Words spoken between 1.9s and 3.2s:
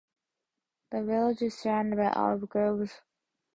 by olive groves.